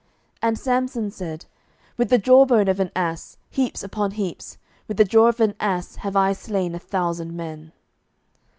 07:015:016 0.01 0.09
And 0.41 0.57
Samson 0.57 1.11
said, 1.11 1.45
With 1.95 2.09
the 2.09 2.17
jawbone 2.17 2.67
of 2.67 2.79
an 2.79 2.89
ass, 2.95 3.37
heaps 3.51 3.83
upon 3.83 4.09
heaps, 4.13 4.57
with 4.87 4.97
the 4.97 5.05
jaw 5.05 5.27
of 5.27 5.39
an 5.39 5.53
ass 5.59 5.97
have 5.97 6.15
I 6.15 6.33
slain 6.33 6.73
a 6.73 6.79
thousand 6.79 7.33
men. 7.37 7.71